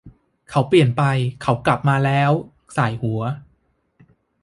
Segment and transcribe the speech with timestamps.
[0.49, 1.03] เขาเปลี่ยนไป
[1.41, 2.31] เขากลับมาแล้ว
[2.77, 3.21] ส่ายหัว